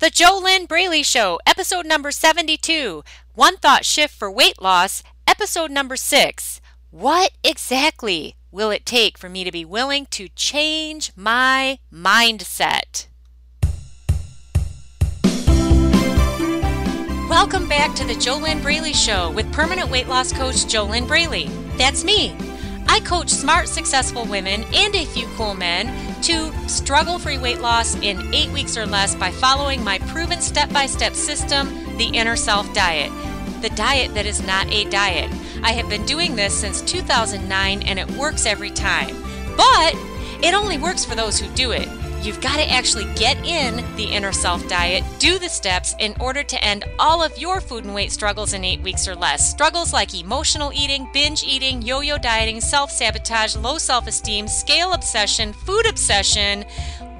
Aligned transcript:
The 0.00 0.12
JoLynn 0.12 0.68
Braley 0.68 1.02
Show, 1.02 1.40
episode 1.44 1.84
number 1.84 2.12
72. 2.12 3.02
One 3.34 3.56
Thought 3.56 3.84
Shift 3.84 4.14
for 4.14 4.30
Weight 4.30 4.62
Loss, 4.62 5.02
episode 5.26 5.72
number 5.72 5.96
6. 5.96 6.60
What 6.92 7.32
exactly 7.42 8.36
will 8.52 8.70
it 8.70 8.86
take 8.86 9.18
for 9.18 9.28
me 9.28 9.42
to 9.42 9.50
be 9.50 9.64
willing 9.64 10.06
to 10.12 10.28
change 10.36 11.10
my 11.16 11.80
mindset? 11.92 13.08
Welcome 17.28 17.68
back 17.68 17.96
to 17.96 18.06
the 18.06 18.14
JoLynn 18.14 18.62
Braley 18.62 18.92
Show 18.92 19.32
with 19.32 19.52
permanent 19.52 19.90
weight 19.90 20.06
loss 20.06 20.32
coach 20.32 20.64
JoLynn 20.66 21.08
Braley. 21.08 21.48
That's 21.76 22.04
me. 22.04 22.36
I 22.88 23.00
coach 23.00 23.28
smart, 23.28 23.68
successful 23.68 24.24
women 24.24 24.64
and 24.72 24.94
a 24.94 25.04
few 25.04 25.26
cool 25.36 25.54
men 25.54 25.86
to 26.22 26.52
struggle 26.68 27.18
free 27.18 27.38
weight 27.38 27.60
loss 27.60 27.94
in 27.96 28.34
eight 28.34 28.50
weeks 28.50 28.76
or 28.76 28.86
less 28.86 29.14
by 29.14 29.30
following 29.30 29.84
my 29.84 29.98
proven 29.98 30.40
step 30.40 30.72
by 30.72 30.86
step 30.86 31.14
system, 31.14 31.68
the 31.98 32.06
Inner 32.06 32.34
Self 32.34 32.72
Diet. 32.72 33.12
The 33.60 33.70
diet 33.70 34.14
that 34.14 34.26
is 34.26 34.44
not 34.46 34.72
a 34.72 34.84
diet. 34.84 35.30
I 35.62 35.72
have 35.72 35.88
been 35.88 36.06
doing 36.06 36.34
this 36.34 36.54
since 36.54 36.80
2009 36.82 37.82
and 37.82 37.98
it 37.98 38.10
works 38.12 38.46
every 38.46 38.70
time. 38.70 39.14
But 39.56 39.94
it 40.42 40.54
only 40.54 40.78
works 40.78 41.04
for 41.04 41.14
those 41.14 41.38
who 41.38 41.48
do 41.54 41.72
it. 41.72 41.88
You've 42.22 42.40
got 42.40 42.56
to 42.56 42.70
actually 42.70 43.06
get 43.14 43.36
in 43.46 43.76
the 43.96 44.04
inner 44.04 44.32
self 44.32 44.66
diet, 44.68 45.04
do 45.18 45.38
the 45.38 45.48
steps 45.48 45.94
in 46.00 46.14
order 46.20 46.42
to 46.42 46.64
end 46.64 46.84
all 46.98 47.22
of 47.22 47.38
your 47.38 47.60
food 47.60 47.84
and 47.84 47.94
weight 47.94 48.10
struggles 48.10 48.54
in 48.54 48.64
eight 48.64 48.80
weeks 48.80 49.06
or 49.06 49.14
less. 49.14 49.48
Struggles 49.48 49.92
like 49.92 50.14
emotional 50.14 50.72
eating, 50.74 51.08
binge 51.12 51.44
eating, 51.44 51.80
yo 51.80 52.00
yo 52.00 52.18
dieting, 52.18 52.60
self 52.60 52.90
sabotage, 52.90 53.56
low 53.56 53.78
self 53.78 54.06
esteem, 54.08 54.48
scale 54.48 54.92
obsession, 54.92 55.52
food 55.52 55.86
obsession, 55.86 56.64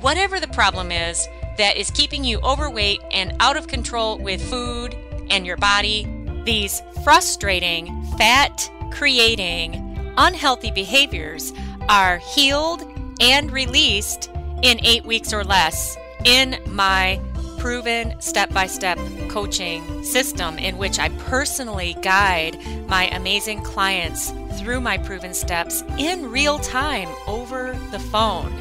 whatever 0.01 0.41
the 0.41 0.49
problem 0.49 0.91
is 0.91 1.29
that 1.59 1.77
is 1.77 1.91
keeping 1.91 2.25
you 2.25 2.41
overweight 2.41 3.01
and 3.13 3.35
out 3.41 3.57
of 3.57 3.69
control 3.69 4.19
with 4.19 4.43
food 4.51 4.97
and 5.31 5.47
your 5.47 5.57
body. 5.59 6.07
These 6.45 6.83
frustrating, 7.05 8.03
fat 8.19 8.71
creating, 8.91 10.15
unhealthy 10.17 10.73
behaviors 10.73 11.53
are 11.89 12.19
healed 12.19 12.83
and 13.21 13.51
released 13.53 14.31
in 14.63 14.85
eight 14.85 15.05
weeks 15.05 15.33
or 15.33 15.45
less 15.45 15.97
in 16.25 16.59
my 16.67 17.21
proven 17.59 18.21
step 18.21 18.53
by 18.53 18.67
step 18.67 18.99
coaching 19.29 20.05
system, 20.05 20.59
in 20.59 20.79
which 20.79 20.99
I 20.99 21.09
personally 21.11 21.97
guide 22.03 22.57
my 22.87 23.09
amazing 23.09 23.63
clients 23.63 24.33
through 24.59 24.81
my 24.81 24.99
proven 24.99 25.35
steps 25.35 25.83
in 25.99 26.31
real 26.31 26.59
time 26.59 27.09
over 27.27 27.79
the 27.91 27.99
phone. 27.99 28.53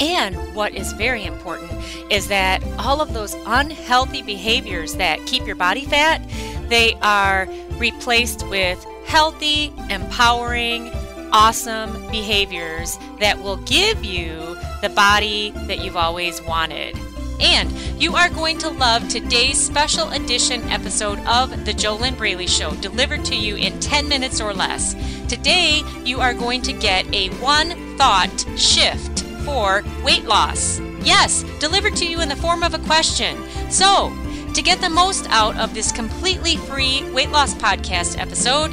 And 0.00 0.36
what 0.54 0.74
is 0.74 0.92
very 0.94 1.24
important 1.24 1.70
is 2.10 2.28
that 2.28 2.62
all 2.78 3.00
of 3.00 3.12
those 3.12 3.34
unhealthy 3.46 4.22
behaviors 4.22 4.94
that 4.94 5.24
keep 5.26 5.46
your 5.46 5.56
body 5.56 5.84
fat, 5.84 6.20
they 6.68 6.94
are 7.02 7.46
replaced 7.72 8.46
with 8.48 8.84
healthy, 9.06 9.72
empowering, 9.90 10.90
awesome 11.32 11.92
behaviors 12.10 12.98
that 13.20 13.42
will 13.42 13.58
give 13.58 14.04
you 14.04 14.56
the 14.82 14.90
body 14.90 15.52
that 15.68 15.82
you've 15.82 15.96
always 15.96 16.42
wanted. 16.42 16.98
And 17.40 17.72
you 18.00 18.14
are 18.14 18.28
going 18.28 18.58
to 18.58 18.68
love 18.68 19.08
today's 19.08 19.58
special 19.58 20.10
edition 20.10 20.62
episode 20.64 21.18
of 21.20 21.64
The 21.64 21.72
JoLynn 21.72 22.18
Braley 22.18 22.46
Show, 22.46 22.72
delivered 22.74 23.24
to 23.26 23.36
you 23.36 23.56
in 23.56 23.80
10 23.80 24.08
minutes 24.08 24.40
or 24.40 24.52
less. 24.52 24.94
Today, 25.28 25.82
you 26.04 26.20
are 26.20 26.34
going 26.34 26.62
to 26.62 26.72
get 26.72 27.06
a 27.14 27.30
one 27.36 27.96
thought 27.96 28.46
shift 28.56 29.22
for 29.44 29.82
weight 30.04 30.24
loss. 30.24 30.80
Yes, 31.02 31.44
delivered 31.58 31.96
to 31.96 32.06
you 32.06 32.20
in 32.20 32.28
the 32.28 32.36
form 32.36 32.62
of 32.62 32.74
a 32.74 32.78
question. 32.80 33.36
So, 33.70 34.12
to 34.54 34.62
get 34.62 34.80
the 34.80 34.90
most 34.90 35.28
out 35.30 35.56
of 35.56 35.74
this 35.74 35.90
completely 35.90 36.56
free 36.56 37.08
weight 37.12 37.30
loss 37.30 37.54
podcast 37.54 38.18
episode, 38.18 38.70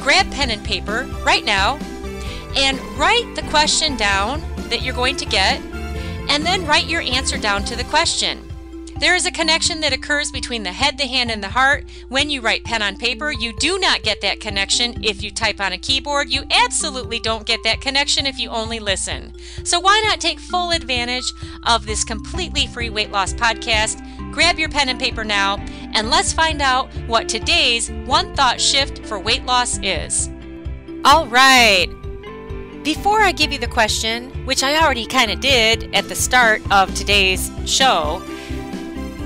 grab 0.00 0.30
pen 0.30 0.50
and 0.50 0.64
paper 0.64 1.08
right 1.24 1.44
now 1.44 1.78
and 2.56 2.80
write 2.98 3.32
the 3.34 3.42
question 3.50 3.96
down 3.96 4.42
that 4.66 4.82
you're 4.82 4.94
going 4.94 5.16
to 5.16 5.26
get, 5.26 5.60
and 6.28 6.44
then 6.44 6.66
write 6.66 6.86
your 6.86 7.02
answer 7.02 7.38
down 7.38 7.64
to 7.64 7.76
the 7.76 7.84
question. 7.84 8.46
There 8.98 9.14
is 9.14 9.26
a 9.26 9.30
connection 9.30 9.80
that 9.80 9.92
occurs 9.92 10.32
between 10.32 10.62
the 10.62 10.72
head, 10.72 10.96
the 10.96 11.06
hand, 11.06 11.30
and 11.30 11.42
the 11.42 11.50
heart 11.50 11.84
when 12.08 12.30
you 12.30 12.40
write 12.40 12.64
pen 12.64 12.80
on 12.80 12.96
paper. 12.96 13.30
You 13.30 13.52
do 13.58 13.78
not 13.78 14.02
get 14.02 14.22
that 14.22 14.40
connection 14.40 15.04
if 15.04 15.22
you 15.22 15.30
type 15.30 15.60
on 15.60 15.72
a 15.74 15.78
keyboard. 15.78 16.30
You 16.30 16.44
absolutely 16.50 17.18
don't 17.18 17.44
get 17.44 17.62
that 17.64 17.82
connection 17.82 18.24
if 18.24 18.38
you 18.38 18.48
only 18.48 18.78
listen. 18.78 19.34
So, 19.64 19.78
why 19.80 20.00
not 20.02 20.18
take 20.18 20.40
full 20.40 20.70
advantage 20.70 21.30
of 21.64 21.84
this 21.84 22.04
completely 22.04 22.66
free 22.68 22.88
weight 22.88 23.12
loss 23.12 23.34
podcast? 23.34 24.00
Grab 24.32 24.58
your 24.58 24.70
pen 24.70 24.88
and 24.88 24.98
paper 24.98 25.24
now, 25.24 25.58
and 25.92 26.08
let's 26.08 26.32
find 26.32 26.62
out 26.62 26.90
what 27.06 27.28
today's 27.28 27.90
one 28.06 28.34
thought 28.34 28.62
shift 28.62 29.04
for 29.06 29.18
weight 29.18 29.44
loss 29.44 29.78
is. 29.82 30.30
All 31.04 31.26
right. 31.26 31.88
Before 32.86 33.20
I 33.20 33.32
give 33.32 33.52
you 33.52 33.58
the 33.58 33.66
question, 33.66 34.30
which 34.46 34.62
I 34.62 34.80
already 34.80 35.06
kind 35.06 35.32
of 35.32 35.40
did 35.40 35.92
at 35.92 36.08
the 36.08 36.14
start 36.14 36.62
of 36.70 36.94
today's 36.94 37.50
show, 37.64 38.22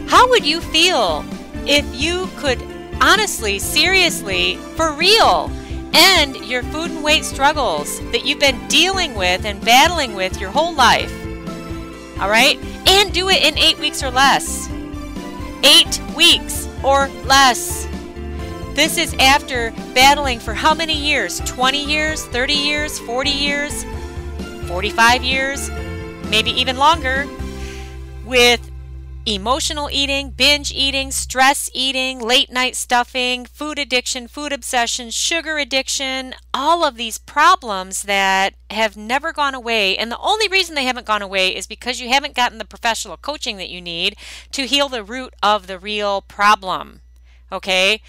how 0.09 0.31
would 0.31 0.47
you 0.47 0.63
feel 0.63 1.27
if 1.67 1.85
you 1.95 2.31
could 2.39 2.59
honestly, 3.03 3.59
seriously, 3.59 4.57
for 4.77 4.93
real, 4.95 5.53
end 5.93 6.37
your 6.37 6.63
food 6.63 6.91
and 6.91 7.05
weight 7.05 7.23
struggles 7.23 8.01
that 8.13 8.25
you've 8.25 8.41
been 8.41 8.67
dealing 8.69 9.15
with 9.15 9.45
and 9.45 9.63
battling 9.63 10.15
with 10.15 10.41
your 10.41 10.49
whole 10.49 10.73
life? 10.73 11.13
All 12.19 12.31
right? 12.31 12.59
And 12.87 13.13
do 13.13 13.29
it 13.29 13.43
in 13.43 13.59
eight 13.59 13.79
weeks 13.79 14.03
or 14.03 14.11
less. 14.11 14.71
Eight 15.65 16.01
weeks 16.17 16.67
or 16.83 17.09
less. 17.27 17.87
This 18.75 18.97
is 18.97 19.15
after 19.15 19.73
battling 19.95 20.39
for 20.39 20.55
how 20.55 20.75
many 20.75 20.95
years? 20.95 21.41
20 21.41 21.85
years, 21.85 22.25
30 22.27 22.53
years, 22.53 22.99
40 23.01 23.29
years, 23.29 23.85
45 24.69 25.25
years, 25.25 25.69
maybe 26.31 26.53
even 26.53 26.77
longer, 26.77 27.27
with 28.25 28.71
emotional 29.27 29.91
eating, 29.91 30.31
binge 30.31 30.73
eating, 30.73 31.11
stress 31.11 31.69
eating, 31.75 32.21
late 32.21 32.51
night 32.51 32.77
stuffing, 32.77 33.45
food 33.45 33.79
addiction, 33.79 34.29
food 34.29 34.53
obsession, 34.53 35.11
sugar 35.11 35.59
addiction, 35.59 36.35
all 36.55 36.85
of 36.85 36.97
these 36.97 37.19
problems 37.19 38.05
that 38.05 38.55
have 38.71 38.97
never 38.97 39.33
gone 39.33 39.55
away. 39.55 39.97
And 39.97 40.13
the 40.13 40.19
only 40.19 40.49
reason 40.49 40.77
they 40.77 40.85
haven't 40.85 41.07
gone 41.07 41.23
away 41.23 41.55
is 41.55 41.67
because 41.67 42.01
you 42.01 42.09
haven't 42.09 42.37
gotten 42.37 42.59
the 42.59 42.65
professional 42.65 43.17
coaching 43.17 43.57
that 43.57 43.69
you 43.69 43.81
need 43.81 44.17
to 44.53 44.67
heal 44.67 44.89
the 44.89 45.05
root 45.05 45.35
of 45.43 45.67
the 45.67 45.79
real 45.79 46.23
problem. 46.23 47.01
Okay? 47.53 48.03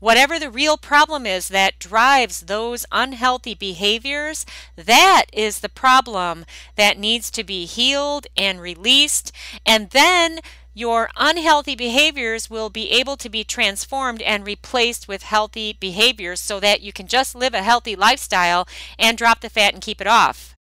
Whatever 0.00 0.38
the 0.38 0.50
real 0.50 0.76
problem 0.76 1.26
is 1.26 1.48
that 1.48 1.78
drives 1.78 2.42
those 2.42 2.86
unhealthy 2.92 3.54
behaviors, 3.54 4.46
that 4.76 5.26
is 5.32 5.60
the 5.60 5.68
problem 5.68 6.44
that 6.76 6.98
needs 6.98 7.30
to 7.32 7.42
be 7.44 7.64
healed 7.64 8.26
and 8.36 8.60
released. 8.60 9.32
And 9.66 9.90
then 9.90 10.40
your 10.74 11.10
unhealthy 11.16 11.74
behaviors 11.74 12.48
will 12.48 12.70
be 12.70 12.90
able 12.92 13.16
to 13.16 13.28
be 13.28 13.42
transformed 13.42 14.22
and 14.22 14.46
replaced 14.46 15.08
with 15.08 15.24
healthy 15.24 15.76
behaviors 15.78 16.40
so 16.40 16.60
that 16.60 16.80
you 16.80 16.92
can 16.92 17.08
just 17.08 17.34
live 17.34 17.54
a 17.54 17.64
healthy 17.64 17.96
lifestyle 17.96 18.68
and 18.96 19.18
drop 19.18 19.40
the 19.40 19.50
fat 19.50 19.74
and 19.74 19.82
keep 19.82 20.00
it 20.00 20.06
off. 20.06 20.54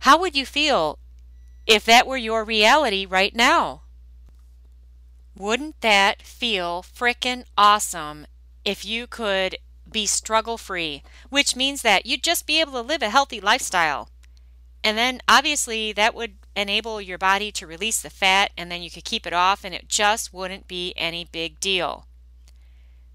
How 0.00 0.18
would 0.18 0.36
you 0.36 0.46
feel 0.46 0.98
if 1.66 1.84
that 1.86 2.06
were 2.06 2.16
your 2.16 2.44
reality 2.44 3.06
right 3.06 3.34
now? 3.34 3.83
Wouldn't 5.36 5.80
that 5.80 6.22
feel 6.22 6.82
frickin' 6.82 7.44
awesome 7.58 8.26
if 8.64 8.84
you 8.84 9.06
could 9.06 9.58
be 9.90 10.06
struggle 10.06 10.58
free, 10.58 11.02
which 11.28 11.56
means 11.56 11.82
that 11.82 12.06
you'd 12.06 12.22
just 12.22 12.46
be 12.46 12.60
able 12.60 12.72
to 12.72 12.80
live 12.80 13.02
a 13.02 13.10
healthy 13.10 13.40
lifestyle. 13.40 14.10
And 14.82 14.98
then 14.98 15.20
obviously 15.28 15.92
that 15.92 16.14
would 16.14 16.34
enable 16.54 17.00
your 17.00 17.18
body 17.18 17.50
to 17.52 17.66
release 17.66 18.00
the 18.00 18.10
fat 18.10 18.52
and 18.56 18.70
then 18.70 18.82
you 18.82 18.90
could 18.90 19.04
keep 19.04 19.26
it 19.26 19.32
off 19.32 19.64
and 19.64 19.74
it 19.74 19.88
just 19.88 20.32
wouldn't 20.32 20.68
be 20.68 20.92
any 20.96 21.24
big 21.24 21.58
deal. 21.58 22.06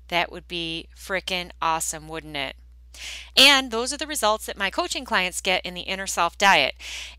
That 0.10 0.32
would 0.32 0.48
be 0.48 0.88
frickin' 0.96 1.52
awesome, 1.62 2.08
wouldn't 2.08 2.36
it? 2.36 2.56
And 3.36 3.72
those 3.72 3.94
are 3.94 3.98
the 3.98 4.08
results 4.08 4.46
that 4.46 4.58
my 4.58 4.70
coaching 4.70 5.06
clients 5.06 5.42
get 5.42 5.66
in 5.66 5.74
the 5.74 5.82
inner 5.82 6.08
self 6.08 6.38
diet. 6.38 6.76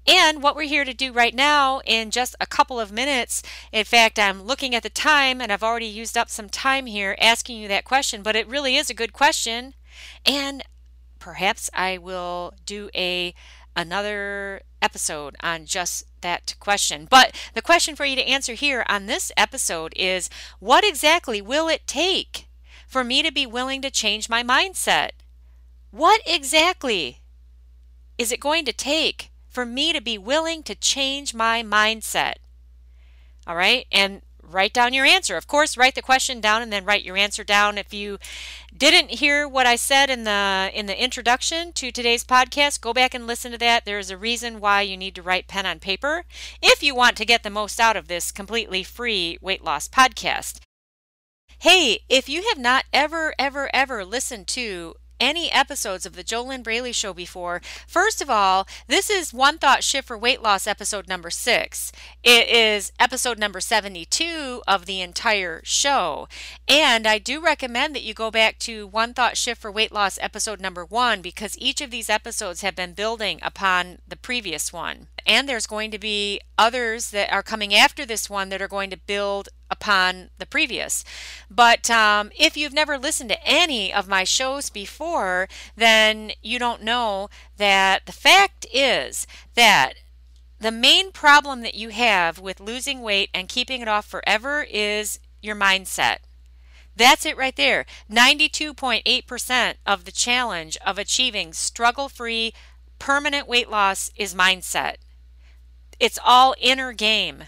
And 0.06 0.43
what 0.43 0.56
we're 0.56 0.62
here 0.62 0.85
to 0.85 0.94
do 0.94 1.12
right 1.12 1.35
now 1.35 1.81
in 1.85 2.11
just 2.11 2.35
a 2.41 2.47
couple 2.47 2.81
of 2.81 2.93
minutes, 2.93 3.43
in 3.73 3.85
fact, 3.85 4.19
I'm 4.19 4.43
looking 4.43 4.75
at 4.75 4.82
the 4.82 4.91
time 4.91 5.41
and 5.41 5.53
I've 5.53 5.62
already 5.62 5.87
used 5.87 6.17
up 6.17 6.31
some 6.31 6.49
time 6.49 6.87
here 6.87 7.17
asking 7.21 7.59
you 7.59 7.69
that 7.69 7.85
question, 7.85 8.23
but 8.23 8.37
it 8.37 8.49
really 8.49 8.77
is 8.77 8.91
a 8.91 8.94
good 8.94 9.12
question. 9.12 9.75
And 10.25 10.62
perhaps 11.19 11.71
I 11.75 11.99
will 11.99 12.55
do 12.65 12.91
a 12.94 13.35
another 13.77 14.62
episode 14.82 15.37
on 15.41 15.65
just 15.65 16.05
that 16.21 16.55
question. 16.61 17.06
But 17.09 17.35
the 17.55 17.62
question 17.62 17.97
for 17.97 18.05
you 18.05 18.17
to 18.17 18.29
answer 18.29 18.55
here 18.55 18.85
on 18.88 19.06
this 19.06 19.31
episode 19.37 19.93
is 19.97 20.29
what 20.59 20.85
exactly 20.85 21.41
will 21.41 21.69
it 21.69 21.87
take 21.87 22.49
for 22.87 23.05
me 23.05 23.23
to 23.23 23.32
be 23.32 23.47
willing 23.47 23.82
to 23.82 23.91
change 23.91 24.29
my 24.29 24.43
mindset? 24.43 25.11
What 25.91 26.21
exactly 26.27 27.21
is 28.19 28.31
it 28.31 28.41
going 28.41 28.65
to 28.65 28.73
take 28.73 29.31
for 29.49 29.67
me 29.67 29.93
to 29.93 30.01
be 30.01 30.19
willing 30.19 30.63
to 30.65 30.75
change 30.75 31.35
my 31.35 31.63
mindset? 31.63 32.35
All 33.47 33.57
right. 33.57 33.87
And 33.91 34.23
write 34.43 34.73
down 34.73 34.93
your 34.93 35.05
answer. 35.05 35.37
Of 35.37 35.47
course, 35.47 35.77
write 35.77 35.95
the 35.95 36.03
question 36.03 36.41
down 36.41 36.63
and 36.63 36.73
then 36.73 36.85
write 36.85 37.05
your 37.05 37.17
answer 37.17 37.45
down. 37.45 37.79
If 37.79 37.95
you 37.95 38.19
didn't 38.77 39.11
hear 39.11 39.49
what 39.49 39.67
I 39.67 39.77
said 39.77 40.11
in 40.11 40.25
the 40.25 40.71
in 40.73 40.87
the 40.87 41.03
introduction 41.03 41.73
to 41.75 41.91
today's 41.91 42.25
podcast, 42.25 42.81
go 42.81 42.93
back 42.93 43.15
and 43.15 43.27
listen 43.27 43.53
to 43.53 43.59
that. 43.59 43.85
There 43.85 43.99
is 43.99 44.11
a 44.11 44.17
reason 44.17 44.61
why 44.61 44.83
you 44.83 44.97
need 44.97 45.15
to 45.17 45.23
write 45.23 45.49
pen 45.49 45.67
on 45.67 45.79
paper 45.79 46.25
if 46.63 46.83
you 46.83 46.95
want 46.95 47.17
to 47.17 47.25
get 47.25 47.43
the 47.43 47.51
most 47.51 47.81
out 47.81 47.97
of 47.97 48.09
this 48.09 48.33
completely 48.33 48.83
free 48.83 49.39
weight 49.41 49.65
loss 49.65 49.89
podcast. 49.89 50.61
Hey, 51.59 52.01
if 52.09 52.29
you 52.29 52.43
have 52.49 52.59
not 52.59 52.85
ever 52.93 53.35
ever 53.39 53.71
ever 53.75 54.05
listened 54.05 54.47
to 54.49 54.95
any 55.20 55.50
episodes 55.52 56.06
of 56.06 56.17
the 56.17 56.25
JoLynn 56.25 56.62
Braley 56.64 56.93
Show 56.93 57.12
before, 57.12 57.61
first 57.87 58.22
of 58.22 58.31
all, 58.31 58.67
this 58.88 59.11
is 59.11 59.34
One 59.34 59.58
Thought 59.58 59.84
Shift 59.84 60.08
for 60.08 60.17
Weight 60.17 60.43
Loss 60.43 60.67
episode 60.67 61.06
number 61.06 61.31
six. 61.31 61.93
It 62.25 62.49
is 62.49 62.93
episode 62.99 63.38
number 63.38 63.61
72 63.61 64.62
of 64.67 64.87
the 64.87 65.00
entire 65.00 65.61
show. 65.64 66.26
And 66.67 67.06
I 67.06 67.19
do 67.19 67.40
recommend 67.40 67.94
that 67.94 68.02
you 68.02 68.14
go 68.14 68.31
back 68.31 68.58
to 68.61 68.87
One 68.87 69.14
Thought 69.14 69.37
Shift 69.37 69.61
for 69.61 69.70
Weight 69.70 69.93
Loss 69.93 70.19
episode 70.22 70.61
number 70.61 70.84
one 70.84 71.20
because 71.20 71.58
each 71.58 71.81
of 71.81 71.90
these 71.90 72.11
episodes 72.11 72.62
have 72.62 72.75
been 72.75 72.94
building 72.94 73.38
upon 73.43 73.99
the 74.08 74.17
previous 74.17 74.72
one. 74.72 75.08
And 75.26 75.49
there's 75.49 75.67
going 75.67 75.90
to 75.90 75.99
be 75.99 76.40
others 76.56 77.11
that 77.11 77.32
are 77.32 77.43
coming 77.43 77.75
after 77.75 78.06
this 78.06 78.31
one 78.31 78.49
that 78.49 78.62
are 78.62 78.69
going 78.69 78.90
to 78.90 78.96
build 78.96 79.50
upon 79.70 80.31
the 80.38 80.46
previous. 80.46 81.05
But 81.50 81.90
um, 81.90 82.31
if 82.38 82.56
you've 82.56 82.72
never 82.72 82.99
listened 82.99 83.31
to 83.31 83.46
any 83.46 83.93
of 83.93 84.08
my 84.08 84.25
shows 84.25 84.70
before, 84.70 85.49
then 85.76 86.32
you 86.43 86.58
don't 86.58 86.82
know 86.82 87.28
that 87.56 88.06
the 88.06 88.12
fact 88.12 88.67
is 88.72 89.26
that 89.55 89.94
the 90.58 90.70
main 90.70 91.11
problem 91.12 91.62
that 91.62 91.75
you 91.75 91.88
have 91.88 92.38
with 92.38 92.61
losing 92.61 93.00
weight 93.00 93.31
and 93.32 93.49
keeping 93.49 93.81
it 93.81 93.88
off 93.88 94.06
forever 94.06 94.67
is 94.69 95.19
your 95.40 95.56
mindset. 95.56 96.19
That's 96.94 97.25
it 97.25 97.37
right 97.37 97.56
there. 97.56 97.87
92.8% 98.11 99.75
of 99.87 100.05
the 100.05 100.12
challenge 100.12 100.76
of 100.84 100.99
achieving 100.99 101.55
struggle 101.55 102.11
free 102.11 102.52
permanent 102.99 103.49
weight 103.49 103.70
loss 103.70 104.11
is 104.17 104.34
mindset. 104.34 104.96
It's 106.00 106.19
all 106.25 106.55
inner 106.58 106.94
game. 106.94 107.44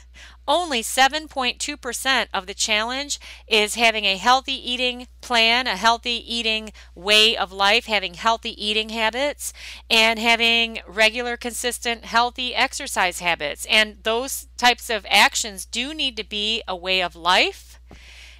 Only 0.47 0.83
7.2% 0.83 2.27
of 2.35 2.47
the 2.47 2.55
challenge 2.55 3.19
is 3.49 3.77
having 3.77 4.05
a 4.05 4.19
healthy 4.19 4.53
eating 4.53 5.07
plan, 5.23 5.67
a 5.67 5.77
healthy 5.77 6.23
eating 6.35 6.73
way 6.95 7.35
of 7.35 7.51
life, 7.51 7.87
having 7.87 8.15
healthy 8.15 8.51
eating 8.63 8.91
habits, 8.91 9.55
and 9.89 10.19
having 10.19 10.81
regular, 10.87 11.39
consistent, 11.39 12.05
healthy 12.05 12.55
exercise 12.55 13.21
habits. 13.21 13.67
And 13.71 13.99
those 14.03 14.49
types 14.59 14.91
of 14.91 15.07
actions 15.09 15.65
do 15.65 15.95
need 15.95 16.17
to 16.19 16.25
be 16.25 16.63
a 16.69 16.77
way 16.77 17.03
of 17.03 17.17
life. 17.17 17.81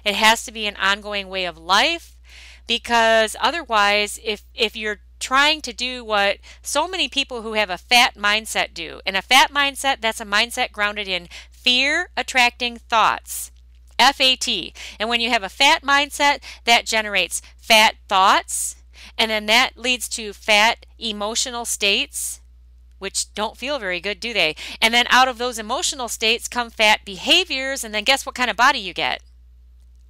It 0.05 0.15
has 0.15 0.45
to 0.45 0.51
be 0.51 0.67
an 0.67 0.75
ongoing 0.75 1.29
way 1.29 1.45
of 1.45 1.57
life 1.57 2.17
because 2.67 3.35
otherwise, 3.41 4.19
if, 4.23 4.43
if 4.53 4.75
you're 4.75 4.99
trying 5.23 5.61
to 5.61 5.71
do 5.71 6.03
what 6.03 6.37
so 6.61 6.85
many 6.85 7.07
people 7.07 7.43
who 7.43 7.53
have 7.53 7.69
a 7.69 7.77
fat 7.77 8.15
mindset 8.15 8.73
do. 8.73 8.99
And 9.05 9.15
a 9.15 9.21
fat 9.21 9.51
mindset, 9.51 10.01
that's 10.01 10.19
a 10.19 10.25
mindset 10.25 10.73
grounded 10.73 11.07
in 11.07 11.29
fear 11.49 12.09
attracting 12.17 12.77
thoughts. 12.77 13.49
FAT. 13.97 14.49
And 14.99 15.07
when 15.07 15.21
you 15.21 15.29
have 15.29 15.43
a 15.43 15.49
fat 15.49 15.81
mindset, 15.81 16.43
that 16.65 16.85
generates 16.85 17.41
fat 17.55 17.95
thoughts, 18.09 18.75
and 19.17 19.31
then 19.31 19.45
that 19.45 19.77
leads 19.77 20.09
to 20.09 20.33
fat 20.33 20.85
emotional 20.99 21.63
states, 21.63 22.41
which 22.99 23.33
don't 23.33 23.55
feel 23.55 23.79
very 23.79 24.01
good, 24.01 24.19
do 24.19 24.33
they? 24.33 24.57
And 24.81 24.93
then 24.93 25.05
out 25.09 25.29
of 25.29 25.37
those 25.37 25.57
emotional 25.57 26.09
states 26.09 26.49
come 26.49 26.69
fat 26.69 27.05
behaviors, 27.05 27.83
and 27.85 27.93
then 27.95 28.03
guess 28.03 28.25
what 28.25 28.35
kind 28.35 28.49
of 28.49 28.57
body 28.57 28.79
you 28.79 28.93
get? 28.93 29.21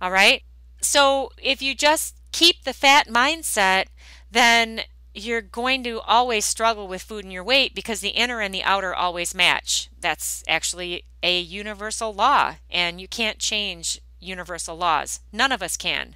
All 0.01 0.12
right? 0.12 0.42
So 0.81 1.30
if 1.38 1.62
you 1.62 1.75
just 1.75 2.16
keep 2.31 2.63
the 2.63 2.74
fat 2.74 3.07
mindset, 3.09 3.86
then 4.31 4.81
you're 5.13 5.42
going 5.42 5.83
to 5.83 6.00
always 6.01 6.45
struggle 6.45 6.88
with 6.88 7.01
food 7.01 7.24
and 7.24 7.33
your 7.33 7.44
weight 7.44 7.75
because 7.75 8.00
the 8.00 8.10
inner 8.10 8.42
and 8.42 8.54
the 8.54 8.63
outer 8.63 8.94
always 8.94 9.36
match. 9.36 9.89
That's 10.00 10.44
actually 10.48 11.06
a 11.21 11.39
universal 11.39 12.13
law, 12.13 12.56
and 12.69 13.00
you 13.00 13.07
can't 13.07 13.39
change 13.39 14.00
universal 14.19 14.75
laws. 14.75 15.19
None 15.31 15.51
of 15.51 15.62
us 15.62 15.77
can. 15.77 16.15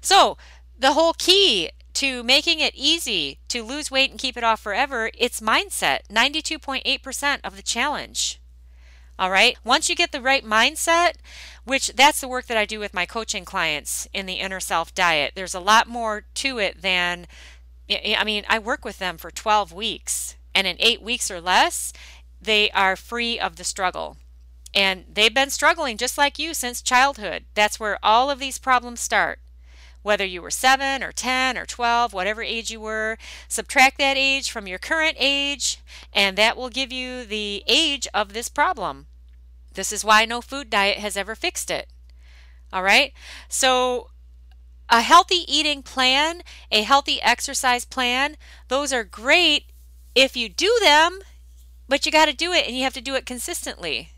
So, 0.00 0.36
the 0.78 0.92
whole 0.92 1.12
key 1.12 1.70
to 1.94 2.22
making 2.22 2.60
it 2.60 2.74
easy 2.74 3.38
to 3.48 3.62
lose 3.62 3.90
weight 3.90 4.10
and 4.10 4.18
keep 4.18 4.36
it 4.36 4.44
off 4.44 4.60
forever, 4.60 5.10
it's 5.18 5.40
mindset. 5.40 6.00
92.8% 6.08 7.40
of 7.44 7.56
the 7.56 7.62
challenge. 7.62 8.40
All 9.18 9.30
right. 9.30 9.58
Once 9.64 9.90
you 9.90 9.94
get 9.94 10.12
the 10.12 10.22
right 10.22 10.44
mindset, 10.44 11.16
which 11.64 11.88
that's 11.88 12.22
the 12.22 12.28
work 12.28 12.46
that 12.46 12.56
I 12.56 12.64
do 12.64 12.78
with 12.78 12.94
my 12.94 13.04
coaching 13.04 13.44
clients 13.44 14.08
in 14.14 14.24
the 14.24 14.34
inner 14.34 14.60
self 14.60 14.94
diet. 14.94 15.32
There's 15.34 15.54
a 15.54 15.60
lot 15.60 15.86
more 15.86 16.24
to 16.36 16.58
it 16.58 16.80
than 16.80 17.26
I 17.90 18.24
mean, 18.24 18.44
I 18.48 18.58
work 18.58 18.84
with 18.84 18.98
them 18.98 19.18
for 19.18 19.30
12 19.30 19.72
weeks, 19.72 20.36
and 20.54 20.66
in 20.66 20.76
eight 20.78 21.02
weeks 21.02 21.30
or 21.30 21.40
less, 21.40 21.92
they 22.40 22.70
are 22.70 22.96
free 22.96 23.38
of 23.38 23.56
the 23.56 23.64
struggle. 23.64 24.16
And 24.72 25.04
they've 25.12 25.34
been 25.34 25.50
struggling 25.50 25.96
just 25.96 26.16
like 26.16 26.38
you 26.38 26.54
since 26.54 26.80
childhood. 26.80 27.44
That's 27.54 27.80
where 27.80 27.98
all 28.02 28.30
of 28.30 28.38
these 28.38 28.58
problems 28.58 29.00
start. 29.00 29.40
Whether 30.02 30.24
you 30.24 30.40
were 30.40 30.50
7 30.50 31.02
or 31.02 31.12
10 31.12 31.58
or 31.58 31.66
12, 31.66 32.12
whatever 32.12 32.42
age 32.42 32.70
you 32.70 32.80
were, 32.80 33.18
subtract 33.48 33.98
that 33.98 34.16
age 34.16 34.50
from 34.50 34.66
your 34.66 34.78
current 34.78 35.16
age, 35.18 35.78
and 36.12 36.38
that 36.38 36.56
will 36.56 36.70
give 36.70 36.92
you 36.92 37.24
the 37.24 37.62
age 37.66 38.06
of 38.14 38.32
this 38.32 38.48
problem. 38.48 39.08
This 39.74 39.92
is 39.92 40.04
why 40.04 40.24
no 40.24 40.40
food 40.40 40.70
diet 40.70 40.98
has 40.98 41.16
ever 41.16 41.34
fixed 41.34 41.70
it. 41.70 41.88
All 42.72 42.82
right? 42.82 43.12
So 43.48 44.10
a 44.90 45.00
healthy 45.00 45.44
eating 45.46 45.82
plan, 45.82 46.42
a 46.70 46.82
healthy 46.82 47.22
exercise 47.22 47.84
plan, 47.84 48.36
those 48.68 48.92
are 48.92 49.04
great 49.04 49.66
if 50.14 50.36
you 50.36 50.48
do 50.48 50.76
them, 50.82 51.20
but 51.88 52.04
you 52.04 52.12
got 52.12 52.26
to 52.26 52.32
do 52.34 52.52
it 52.52 52.66
and 52.66 52.76
you 52.76 52.82
have 52.82 52.94
to 52.94 53.00
do 53.00 53.14
it 53.14 53.24
consistently. 53.24 54.10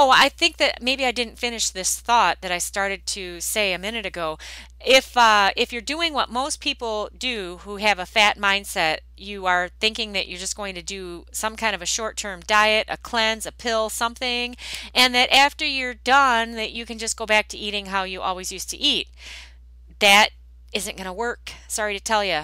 Oh, 0.00 0.10
I 0.14 0.28
think 0.28 0.58
that 0.58 0.80
maybe 0.80 1.04
I 1.04 1.10
didn't 1.10 1.40
finish 1.40 1.70
this 1.70 1.98
thought 1.98 2.40
that 2.40 2.52
I 2.52 2.58
started 2.58 3.04
to 3.06 3.40
say 3.40 3.72
a 3.72 3.80
minute 3.80 4.06
ago. 4.06 4.38
If 4.80 5.16
uh, 5.16 5.50
if 5.56 5.72
you're 5.72 5.82
doing 5.82 6.14
what 6.14 6.30
most 6.30 6.60
people 6.60 7.10
do 7.18 7.58
who 7.62 7.78
have 7.78 7.98
a 7.98 8.06
fat 8.06 8.38
mindset, 8.38 8.98
you 9.16 9.46
are 9.46 9.70
thinking 9.80 10.12
that 10.12 10.28
you're 10.28 10.38
just 10.38 10.56
going 10.56 10.76
to 10.76 10.82
do 10.82 11.24
some 11.32 11.56
kind 11.56 11.74
of 11.74 11.82
a 11.82 11.86
short-term 11.86 12.42
diet, 12.46 12.86
a 12.88 12.96
cleanse, 12.96 13.44
a 13.44 13.50
pill, 13.50 13.88
something, 13.88 14.54
and 14.94 15.12
that 15.16 15.34
after 15.34 15.66
you're 15.66 15.94
done, 15.94 16.52
that 16.52 16.70
you 16.70 16.86
can 16.86 16.98
just 16.98 17.16
go 17.16 17.26
back 17.26 17.48
to 17.48 17.58
eating 17.58 17.86
how 17.86 18.04
you 18.04 18.20
always 18.20 18.52
used 18.52 18.70
to 18.70 18.76
eat 18.78 19.08
that 20.00 20.30
isn't 20.72 20.96
going 20.96 21.06
to 21.06 21.12
work. 21.12 21.52
Sorry 21.66 21.96
to 21.96 22.02
tell 22.02 22.24
you. 22.24 22.42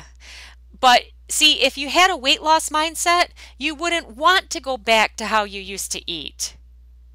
But 0.81 1.05
see, 1.29 1.63
if 1.63 1.79
you 1.79 1.89
had 1.89 2.11
a 2.11 2.17
weight 2.17 2.43
loss 2.43 2.69
mindset, 2.69 3.29
you 3.59 3.75
wouldn't 3.75 4.17
want 4.17 4.51
to 4.51 4.61
go 4.61 4.77
back 4.77 5.17
to 5.17 5.27
how 5.27 5.45
you 5.45 5.61
used 5.61 5.93
to 5.93 6.11
eat. 6.11 6.57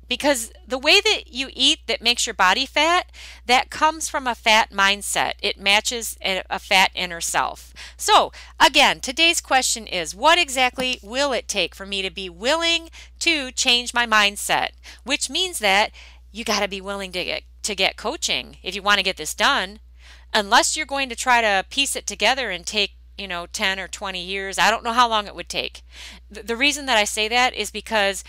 Because 0.08 0.52
the 0.68 0.80
way 0.80 1.00
that 1.02 1.26
you 1.28 1.50
eat 1.54 1.82
that 1.86 2.02
makes 2.02 2.26
your 2.26 2.34
body 2.34 2.66
fat, 2.66 3.12
that 3.46 3.70
comes 3.70 4.10
from 4.10 4.26
a 4.26 4.34
fat 4.34 4.72
mindset. 4.72 5.34
It 5.40 5.60
matches 5.60 6.18
a, 6.20 6.58
fat 6.58 6.90
inner 6.96 7.22
self. 7.22 7.76
So, 7.96 8.32
again, 8.60 9.02
today's 9.02 9.40
question 9.40 9.86
is 9.86 10.16
what 10.16 10.40
exactly 10.40 11.00
will 11.04 11.32
it 11.32 11.48
take 11.48 11.76
for 11.76 11.86
me 11.86 12.02
to 12.02 12.10
be 12.10 12.28
willing 12.28 12.90
to 13.20 13.52
change 13.52 13.94
my 13.94 14.08
mindset? 14.08 14.70
Which 15.04 15.30
means 15.30 15.60
that 15.60 15.92
you 16.32 16.44
got 16.44 16.62
to 16.62 16.68
be 16.68 16.82
willing 16.82 17.12
to 17.12 17.24
get 17.24 17.44
to 17.62 17.76
get 17.76 17.98
coaching 17.98 18.58
if 18.64 18.74
you 18.74 18.82
want 18.82 18.98
to 18.98 19.04
get 19.04 19.18
this 19.18 19.36
done 19.36 19.80
unless 20.34 20.76
you're 20.76 20.86
going 20.86 21.10
to 21.10 21.16
try 21.16 21.42
to 21.42 21.66
piece 21.70 21.96
it 21.96 22.08
together 22.08 22.50
and 22.50 22.66
take 22.66 22.94
you 23.18 23.28
know 23.28 23.46
10 23.48 23.80
or 23.80 23.88
20 23.88 24.24
years 24.24 24.58
i 24.58 24.72
don't 24.72 24.84
know 24.84 24.94
how 24.94 25.08
long 25.08 25.28
it 25.28 25.36
would 25.36 25.50
take. 25.50 25.82
The 26.30 26.56
reason 26.56 26.86
that 26.86 26.98
i 26.98 27.04
say 27.04 27.28
that 27.28 27.54
is 27.54 27.72
because 27.72 28.24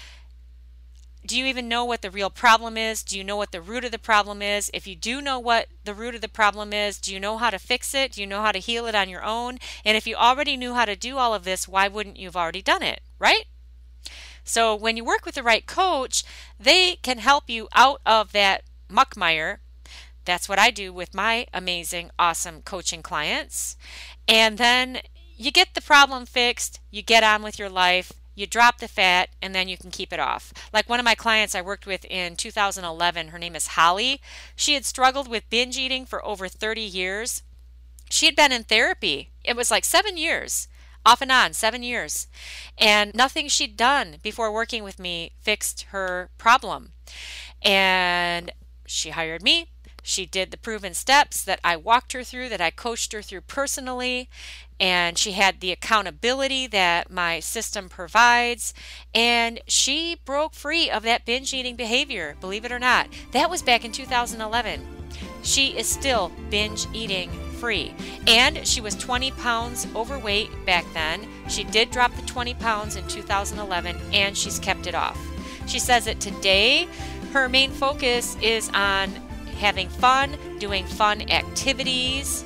do 1.27 1.39
you 1.39 1.45
even 1.47 1.69
know 1.69 1.85
what 1.85 2.01
the 2.01 2.11
real 2.11 2.31
problem 2.31 2.79
is? 2.79 3.03
Do 3.03 3.17
you 3.17 3.23
know 3.23 3.37
what 3.37 3.53
the 3.53 3.61
root 3.61 3.85
of 3.85 3.93
the 3.93 3.99
problem 3.99 4.41
is? 4.41 4.71
If 4.73 4.87
you 4.87 4.97
do 4.97 5.21
know 5.21 5.39
what 5.39 5.69
the 5.85 5.93
root 5.95 6.15
of 6.15 6.23
the 6.23 6.29
problem 6.29 6.73
is 6.73 6.99
do 6.99 7.13
you 7.13 7.21
know 7.21 7.39
how 7.39 7.51
to 7.51 7.59
fix 7.59 7.95
it? 7.95 8.13
Do 8.13 8.21
you 8.21 8.27
know 8.27 8.43
how 8.43 8.53
to 8.53 8.59
heal 8.59 8.87
it 8.87 8.95
on 8.95 9.09
your 9.09 9.23
own? 9.23 9.59
And 9.85 9.97
if 9.97 10.07
you 10.07 10.17
already 10.17 10.57
knew 10.57 10.75
how 10.75 10.87
to 10.87 10.97
do 10.97 11.19
all 11.19 11.35
of 11.35 11.45
this 11.45 11.69
why 11.69 11.89
wouldn't 11.89 12.17
you 12.17 12.27
have 12.27 12.37
already 12.37 12.63
done 12.63 12.83
it 12.83 13.01
right? 13.19 13.45
So 14.43 14.75
when 14.75 14.97
you 14.97 15.05
work 15.05 15.25
with 15.25 15.35
the 15.35 15.43
right 15.43 15.67
coach 15.67 16.25
they 16.59 16.97
can 16.97 17.19
help 17.19 17.49
you 17.49 17.69
out 17.75 18.01
of 18.05 18.33
that 18.33 18.63
muckmire 18.91 19.59
that's 20.25 20.49
what 20.49 20.59
I 20.59 20.71
do 20.71 20.93
with 20.93 21.15
my 21.15 21.47
amazing, 21.53 22.11
awesome 22.19 22.63
coaching 22.63 23.03
clients. 23.03 23.77
And 24.29 24.59
then 24.59 25.01
you 25.37 25.51
get 25.51 25.75
the 25.75 25.81
problem 25.81 26.27
fixed, 26.27 26.81
you 26.91 27.03
get 27.03 27.23
on 27.23 27.43
with 27.43 27.59
your 27.59 27.71
life, 27.71 28.13
you 28.35 28.47
drop 28.47 28.79
the 28.79 28.89
fat, 28.89 29.31
and 29.43 29.55
then 29.55 29.69
you 29.69 29.77
can 29.77 29.91
keep 29.91 30.13
it 30.13 30.21
off. 30.21 30.53
Like 30.73 30.89
one 30.89 31.01
of 31.01 31.05
my 31.05 31.15
clients 31.15 31.55
I 31.55 31.63
worked 31.63 31.87
with 31.87 32.05
in 32.05 32.37
2011, 32.37 33.29
her 33.29 33.39
name 33.39 33.57
is 33.57 33.69
Holly. 33.69 34.21
She 34.55 34.75
had 34.75 34.85
struggled 34.85 35.29
with 35.29 35.51
binge 35.51 35.77
eating 35.77 36.07
for 36.07 36.25
over 36.25 36.49
30 36.49 36.81
years. 36.81 37.43
She 38.11 38.27
had 38.27 38.37
been 38.37 38.53
in 38.53 38.65
therapy, 38.65 39.31
it 39.45 39.57
was 39.57 39.71
like 39.71 39.85
seven 39.85 40.17
years 40.17 40.69
off 41.05 41.23
and 41.23 41.33
on, 41.33 41.53
seven 41.53 41.83
years. 41.83 42.27
And 42.79 43.15
nothing 43.15 43.49
she'd 43.49 43.77
done 43.77 44.17
before 44.23 44.53
working 44.53 44.85
with 44.85 44.99
me 44.99 45.33
fixed 45.41 45.83
her 45.91 46.31
problem. 46.39 46.93
And 47.63 48.53
she 48.87 49.11
hired 49.11 49.43
me. 49.43 49.69
She 50.03 50.27
did 50.27 50.51
the 50.51 50.57
proven 50.57 50.95
steps 50.95 51.43
that 51.45 51.61
I 51.63 51.77
walked 51.77 52.13
her 52.13 52.25
through, 52.25 52.49
that 52.51 52.61
I 52.61 52.71
coached 52.71 53.13
her 53.13 53.23
through 53.23 53.43
personally. 53.43 54.29
And 54.79 55.19
she 55.19 55.33
had 55.33 55.61
the 55.61 55.73
accountability 55.73 56.67
that 56.69 57.11
my 57.11 57.41
system 57.41 57.89
provides. 57.89 58.73
And 59.15 59.61
she 59.67 60.17
broke 60.25 60.55
free 60.55 60.91
of 60.91 61.03
that 61.03 61.27
binge 61.27 61.53
eating 61.53 61.77
behavior, 61.77 62.37
believe 62.41 62.65
it 62.65 62.73
or 62.73 62.79
not. 62.79 63.09
That 63.33 63.51
was 63.51 63.63
back 63.63 63.85
in 63.85 63.93
2011. 63.93 64.81
She 65.43 65.79
is 65.79 65.89
still 65.89 66.33
binge 66.49 66.87
eating 66.93 67.31
free. 67.59 67.95
And 68.27 68.67
she 68.67 68.81
was 68.81 68.95
20 68.97 69.31
pounds 69.33 69.87
overweight 69.95 70.51
back 70.65 70.85
then. 70.95 71.29
She 71.49 71.65
did 71.65 71.91
drop 71.91 72.15
the 72.15 72.23
20 72.23 72.55
pounds 72.55 72.97
in 72.97 73.07
2011 73.07 73.97
and 74.13 74.37
she's 74.37 74.59
kept 74.59 74.87
it 74.87 74.95
off. 74.95 75.19
She 75.67 75.79
says 75.79 76.07
that 76.07 76.21
today 76.21 76.89
her 77.33 77.49
main 77.49 77.71
focus 77.71 78.37
is 78.41 78.71
on 78.71 79.11
having 79.61 79.89
fun, 79.89 80.37
doing 80.59 80.85
fun 80.85 81.31
activities, 81.31 82.45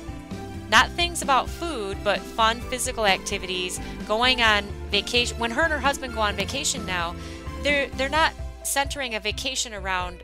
not 0.69 0.89
things 0.91 1.21
about 1.21 1.49
food, 1.49 1.97
but 2.03 2.19
fun 2.19 2.59
physical 2.61 3.05
activities, 3.05 3.79
going 4.07 4.41
on 4.41 4.65
vacation. 4.91 5.37
When 5.39 5.51
her 5.51 5.63
and 5.63 5.73
her 5.73 5.79
husband 5.79 6.13
go 6.13 6.21
on 6.21 6.35
vacation 6.35 6.85
now, 6.85 7.15
they're 7.63 7.87
they're 7.89 8.09
not 8.09 8.33
centering 8.63 9.15
a 9.15 9.19
vacation 9.19 9.73
around 9.73 10.21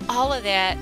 all 0.08 0.32
of 0.32 0.42
that 0.44 0.76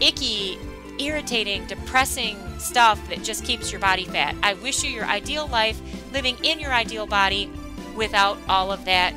icky, 0.00 0.58
irritating, 0.98 1.66
depressing 1.66 2.36
stuff 2.58 3.08
that 3.08 3.22
just 3.22 3.44
keeps 3.44 3.72
your 3.72 3.80
body 3.80 4.04
fat. 4.04 4.34
I 4.42 4.54
wish 4.54 4.82
you 4.82 4.90
your 4.90 5.04
ideal 5.06 5.46
life 5.46 5.80
living 6.12 6.36
in 6.42 6.60
your 6.60 6.72
ideal 6.72 7.06
body 7.06 7.50
without 7.94 8.38
all 8.48 8.70
of 8.70 8.84
that 8.84 9.14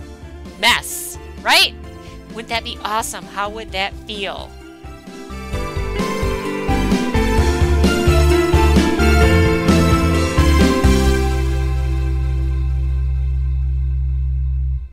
mess, 0.60 1.18
right? 1.42 1.74
Wouldn't 2.30 2.50
that 2.50 2.64
be 2.64 2.78
awesome? 2.84 3.26
How 3.26 3.50
would 3.50 3.72
that 3.72 3.94
feel? 4.06 4.52